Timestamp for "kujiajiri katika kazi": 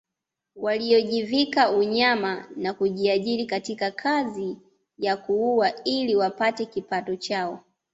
2.73-4.57